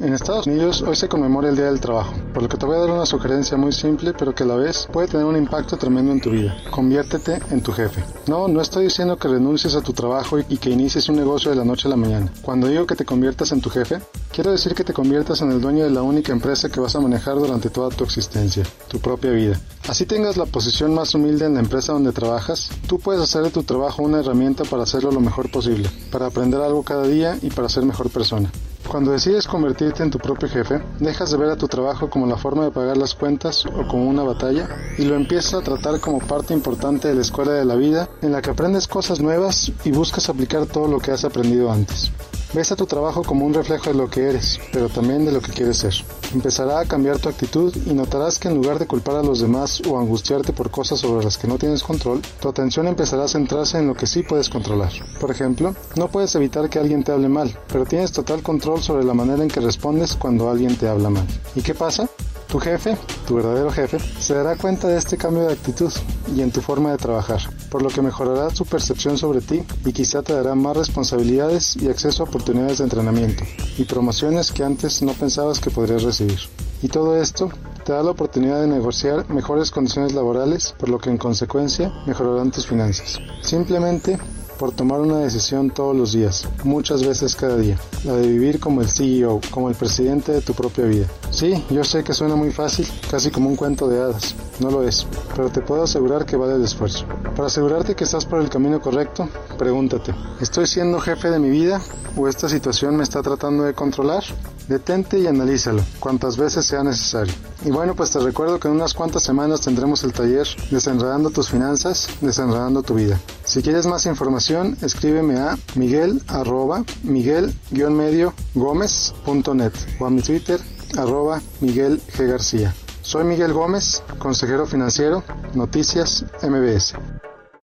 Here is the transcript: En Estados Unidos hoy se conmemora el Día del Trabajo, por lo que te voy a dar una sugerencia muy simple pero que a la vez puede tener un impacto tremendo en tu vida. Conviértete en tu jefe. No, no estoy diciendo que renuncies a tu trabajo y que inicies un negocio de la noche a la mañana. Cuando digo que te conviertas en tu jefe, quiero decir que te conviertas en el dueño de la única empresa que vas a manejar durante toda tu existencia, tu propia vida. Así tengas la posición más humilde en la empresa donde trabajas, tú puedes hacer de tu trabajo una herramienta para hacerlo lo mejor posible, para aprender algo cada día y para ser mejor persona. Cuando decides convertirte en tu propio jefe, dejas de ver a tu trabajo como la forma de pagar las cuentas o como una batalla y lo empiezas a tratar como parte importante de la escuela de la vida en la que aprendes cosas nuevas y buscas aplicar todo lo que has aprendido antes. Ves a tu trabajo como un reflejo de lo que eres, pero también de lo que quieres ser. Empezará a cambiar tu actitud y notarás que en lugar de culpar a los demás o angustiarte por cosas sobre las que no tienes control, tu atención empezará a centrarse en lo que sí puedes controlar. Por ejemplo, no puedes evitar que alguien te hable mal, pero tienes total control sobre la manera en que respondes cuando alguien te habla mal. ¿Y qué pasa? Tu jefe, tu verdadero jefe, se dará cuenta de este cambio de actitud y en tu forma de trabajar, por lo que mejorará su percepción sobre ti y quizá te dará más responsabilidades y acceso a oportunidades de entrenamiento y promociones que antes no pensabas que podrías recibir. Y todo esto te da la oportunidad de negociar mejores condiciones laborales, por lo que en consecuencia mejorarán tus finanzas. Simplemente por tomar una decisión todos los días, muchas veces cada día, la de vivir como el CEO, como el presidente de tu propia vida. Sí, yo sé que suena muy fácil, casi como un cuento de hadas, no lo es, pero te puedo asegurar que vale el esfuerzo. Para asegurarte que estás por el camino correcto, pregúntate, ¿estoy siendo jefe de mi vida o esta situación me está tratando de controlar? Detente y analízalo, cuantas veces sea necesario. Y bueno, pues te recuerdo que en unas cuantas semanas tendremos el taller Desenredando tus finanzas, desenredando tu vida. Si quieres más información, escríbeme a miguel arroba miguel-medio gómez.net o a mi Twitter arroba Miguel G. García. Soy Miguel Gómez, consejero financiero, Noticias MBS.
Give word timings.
En 0.00 0.14
Estados 0.14 0.46
Unidos 0.46 0.80
hoy 0.80 0.96
se 0.96 1.10
conmemora 1.10 1.50
el 1.50 1.56
Día 1.56 1.66
del 1.66 1.78
Trabajo, 1.78 2.14
por 2.32 2.42
lo 2.42 2.48
que 2.48 2.56
te 2.56 2.64
voy 2.64 2.74
a 2.74 2.78
dar 2.78 2.90
una 2.90 3.04
sugerencia 3.04 3.58
muy 3.58 3.70
simple 3.70 4.14
pero 4.14 4.34
que 4.34 4.44
a 4.44 4.46
la 4.46 4.56
vez 4.56 4.88
puede 4.90 5.08
tener 5.08 5.26
un 5.26 5.36
impacto 5.36 5.76
tremendo 5.76 6.10
en 6.10 6.22
tu 6.22 6.30
vida. 6.30 6.56
Conviértete 6.70 7.38
en 7.50 7.62
tu 7.62 7.70
jefe. 7.70 8.02
No, 8.26 8.48
no 8.48 8.62
estoy 8.62 8.84
diciendo 8.84 9.18
que 9.18 9.28
renuncies 9.28 9.74
a 9.74 9.82
tu 9.82 9.92
trabajo 9.92 10.38
y 10.38 10.56
que 10.56 10.70
inicies 10.70 11.10
un 11.10 11.16
negocio 11.16 11.50
de 11.50 11.58
la 11.58 11.66
noche 11.66 11.86
a 11.86 11.90
la 11.90 11.96
mañana. 11.96 12.32
Cuando 12.40 12.68
digo 12.68 12.86
que 12.86 12.96
te 12.96 13.04
conviertas 13.04 13.52
en 13.52 13.60
tu 13.60 13.68
jefe, 13.68 13.98
quiero 14.32 14.52
decir 14.52 14.74
que 14.74 14.84
te 14.84 14.94
conviertas 14.94 15.42
en 15.42 15.52
el 15.52 15.60
dueño 15.60 15.84
de 15.84 15.90
la 15.90 16.00
única 16.00 16.32
empresa 16.32 16.70
que 16.70 16.80
vas 16.80 16.96
a 16.96 17.00
manejar 17.00 17.34
durante 17.34 17.68
toda 17.68 17.90
tu 17.90 18.02
existencia, 18.02 18.64
tu 18.88 19.00
propia 19.00 19.32
vida. 19.32 19.60
Así 19.86 20.06
tengas 20.06 20.38
la 20.38 20.46
posición 20.46 20.94
más 20.94 21.14
humilde 21.14 21.44
en 21.44 21.52
la 21.52 21.60
empresa 21.60 21.92
donde 21.92 22.12
trabajas, 22.12 22.70
tú 22.88 22.98
puedes 22.98 23.20
hacer 23.20 23.42
de 23.42 23.50
tu 23.50 23.64
trabajo 23.64 24.02
una 24.02 24.20
herramienta 24.20 24.64
para 24.64 24.84
hacerlo 24.84 25.12
lo 25.12 25.20
mejor 25.20 25.50
posible, 25.50 25.90
para 26.10 26.24
aprender 26.24 26.62
algo 26.62 26.84
cada 26.84 27.06
día 27.06 27.36
y 27.42 27.50
para 27.50 27.68
ser 27.68 27.84
mejor 27.84 28.08
persona. 28.08 28.50
Cuando 28.90 29.12
decides 29.12 29.46
convertirte 29.46 30.02
en 30.02 30.10
tu 30.10 30.18
propio 30.18 30.48
jefe, 30.48 30.82
dejas 30.98 31.30
de 31.30 31.36
ver 31.36 31.50
a 31.50 31.56
tu 31.56 31.68
trabajo 31.68 32.10
como 32.10 32.26
la 32.26 32.36
forma 32.36 32.64
de 32.64 32.72
pagar 32.72 32.96
las 32.96 33.14
cuentas 33.14 33.64
o 33.64 33.86
como 33.86 34.08
una 34.08 34.24
batalla 34.24 34.68
y 34.98 35.04
lo 35.04 35.14
empiezas 35.14 35.54
a 35.54 35.60
tratar 35.60 36.00
como 36.00 36.18
parte 36.18 36.54
importante 36.54 37.06
de 37.06 37.14
la 37.14 37.20
escuela 37.20 37.52
de 37.52 37.64
la 37.64 37.76
vida 37.76 38.08
en 38.20 38.32
la 38.32 38.42
que 38.42 38.50
aprendes 38.50 38.88
cosas 38.88 39.20
nuevas 39.20 39.70
y 39.84 39.92
buscas 39.92 40.28
aplicar 40.28 40.66
todo 40.66 40.88
lo 40.88 40.98
que 40.98 41.12
has 41.12 41.24
aprendido 41.24 41.70
antes. 41.70 42.10
Ves 42.52 42.72
a 42.72 42.76
tu 42.76 42.84
trabajo 42.84 43.22
como 43.22 43.46
un 43.46 43.54
reflejo 43.54 43.90
de 43.90 43.94
lo 43.94 44.10
que 44.10 44.28
eres, 44.28 44.58
pero 44.72 44.88
también 44.88 45.24
de 45.24 45.30
lo 45.30 45.40
que 45.40 45.52
quieres 45.52 45.78
ser. 45.78 45.94
Empezará 46.34 46.80
a 46.80 46.84
cambiar 46.84 47.20
tu 47.20 47.28
actitud 47.28 47.72
y 47.86 47.94
notarás 47.94 48.40
que 48.40 48.48
en 48.48 48.56
lugar 48.56 48.80
de 48.80 48.88
culpar 48.88 49.14
a 49.14 49.22
los 49.22 49.40
demás 49.40 49.80
o 49.88 50.00
angustiarte 50.00 50.52
por 50.52 50.68
cosas 50.68 50.98
sobre 50.98 51.24
las 51.24 51.38
que 51.38 51.46
no 51.46 51.58
tienes 51.58 51.84
control, 51.84 52.20
tu 52.40 52.48
atención 52.48 52.88
empezará 52.88 53.24
a 53.24 53.28
centrarse 53.28 53.78
en 53.78 53.86
lo 53.86 53.94
que 53.94 54.08
sí 54.08 54.24
puedes 54.24 54.48
controlar. 54.48 54.90
Por 55.20 55.30
ejemplo, 55.30 55.76
no 55.94 56.08
puedes 56.08 56.34
evitar 56.34 56.68
que 56.68 56.80
alguien 56.80 57.04
te 57.04 57.12
hable 57.12 57.28
mal, 57.28 57.56
pero 57.68 57.86
tienes 57.86 58.10
total 58.10 58.42
control 58.42 58.82
sobre 58.82 59.04
la 59.04 59.14
manera 59.14 59.44
en 59.44 59.48
que 59.48 59.60
respondes 59.60 60.16
cuando 60.16 60.50
alguien 60.50 60.76
te 60.76 60.88
habla 60.88 61.08
mal. 61.08 61.26
¿Y 61.54 61.62
qué 61.62 61.74
pasa? 61.74 62.08
Tu 62.50 62.58
jefe, 62.58 62.96
tu 63.28 63.36
verdadero 63.36 63.70
jefe, 63.70 63.98
se 64.18 64.34
dará 64.34 64.56
cuenta 64.56 64.88
de 64.88 64.98
este 64.98 65.16
cambio 65.16 65.44
de 65.44 65.52
actitud 65.52 65.92
y 66.34 66.42
en 66.42 66.50
tu 66.50 66.60
forma 66.60 66.90
de 66.90 66.98
trabajar, 66.98 67.40
por 67.70 67.80
lo 67.80 67.90
que 67.90 68.02
mejorará 68.02 68.50
su 68.50 68.66
percepción 68.66 69.16
sobre 69.16 69.40
ti 69.40 69.62
y 69.84 69.92
quizá 69.92 70.22
te 70.22 70.32
dará 70.32 70.56
más 70.56 70.76
responsabilidades 70.76 71.76
y 71.76 71.88
acceso 71.88 72.24
a 72.24 72.26
oportunidades 72.26 72.78
de 72.78 72.84
entrenamiento 72.84 73.44
y 73.78 73.84
promociones 73.84 74.50
que 74.50 74.64
antes 74.64 75.00
no 75.00 75.12
pensabas 75.12 75.60
que 75.60 75.70
podrías 75.70 76.02
recibir. 76.02 76.40
Y 76.82 76.88
todo 76.88 77.20
esto 77.22 77.50
te 77.84 77.92
da 77.92 78.02
la 78.02 78.10
oportunidad 78.10 78.60
de 78.60 78.66
negociar 78.66 79.30
mejores 79.30 79.70
condiciones 79.70 80.12
laborales, 80.12 80.74
por 80.76 80.88
lo 80.88 80.98
que 80.98 81.10
en 81.10 81.18
consecuencia 81.18 81.92
mejorarán 82.06 82.50
tus 82.50 82.66
finanzas. 82.66 83.20
Simplemente 83.42 84.18
por 84.60 84.72
tomar 84.72 85.00
una 85.00 85.20
decisión 85.20 85.70
todos 85.70 85.96
los 85.96 86.12
días, 86.12 86.46
muchas 86.64 87.02
veces 87.02 87.34
cada 87.34 87.56
día, 87.56 87.78
la 88.04 88.12
de 88.12 88.26
vivir 88.26 88.60
como 88.60 88.82
el 88.82 88.88
CEO, 88.88 89.40
como 89.50 89.70
el 89.70 89.74
presidente 89.74 90.32
de 90.32 90.42
tu 90.42 90.52
propia 90.52 90.84
vida. 90.84 91.06
Sí, 91.30 91.64
yo 91.70 91.82
sé 91.82 92.04
que 92.04 92.12
suena 92.12 92.36
muy 92.36 92.50
fácil, 92.52 92.86
casi 93.10 93.30
como 93.30 93.48
un 93.48 93.56
cuento 93.56 93.88
de 93.88 93.98
hadas, 93.98 94.34
no 94.58 94.70
lo 94.70 94.86
es, 94.86 95.06
pero 95.34 95.48
te 95.48 95.62
puedo 95.62 95.84
asegurar 95.84 96.26
que 96.26 96.36
vale 96.36 96.56
el 96.56 96.64
esfuerzo. 96.64 97.06
Para 97.34 97.46
asegurarte 97.46 97.94
que 97.94 98.04
estás 98.04 98.26
por 98.26 98.42
el 98.42 98.50
camino 98.50 98.82
correcto, 98.82 99.30
pregúntate, 99.56 100.14
¿estoy 100.42 100.66
siendo 100.66 101.00
jefe 101.00 101.30
de 101.30 101.38
mi 101.38 101.48
vida 101.48 101.80
o 102.14 102.28
esta 102.28 102.46
situación 102.46 102.96
me 102.96 103.04
está 103.04 103.22
tratando 103.22 103.62
de 103.62 103.72
controlar? 103.72 104.24
Detente 104.70 105.18
y 105.18 105.26
analízalo, 105.26 105.82
cuantas 105.98 106.36
veces 106.36 106.64
sea 106.64 106.84
necesario. 106.84 107.34
Y 107.64 107.70
bueno, 107.72 107.96
pues 107.96 108.12
te 108.12 108.20
recuerdo 108.20 108.60
que 108.60 108.68
en 108.68 108.74
unas 108.74 108.94
cuantas 108.94 109.24
semanas 109.24 109.62
tendremos 109.62 110.04
el 110.04 110.12
taller 110.12 110.46
Desenredando 110.70 111.30
tus 111.30 111.50
finanzas, 111.50 112.06
desenredando 112.20 112.84
tu 112.84 112.94
vida. 112.94 113.18
Si 113.44 113.62
quieres 113.62 113.86
más 113.86 114.06
información, 114.06 114.76
escríbeme 114.80 115.40
a 115.40 115.58
miguel 115.74 116.22
arroba 116.28 116.84
miguel-medio 117.02 118.32
gómez.net 118.54 119.72
o 119.98 120.06
a 120.06 120.10
mi 120.10 120.22
Twitter 120.22 120.60
arroba 120.96 121.42
Miguel 121.60 122.00
G. 122.16 122.28
García. 122.28 122.72
Soy 123.02 123.24
Miguel 123.24 123.52
Gómez, 123.52 124.04
consejero 124.20 124.66
financiero, 124.66 125.24
Noticias 125.52 126.24
MBS. 126.44 126.94